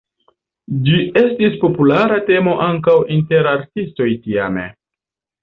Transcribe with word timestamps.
Ĝi 0.87 0.95
estis 1.21 1.57
populara 1.63 2.17
temo 2.31 2.57
ankaŭ 2.69 2.97
inter 3.17 3.51
artistoj 3.53 4.09
tiame. 4.27 4.67